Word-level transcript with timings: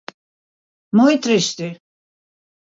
Moi 0.97 1.13
triste. 1.25 1.67